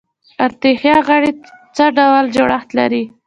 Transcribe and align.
اطراحیه 0.45 0.97
غړي 1.07 1.31
څه 1.75 1.85
ډول 1.97 2.25
جوړښت 2.35 2.69
لري؟ 2.79 3.03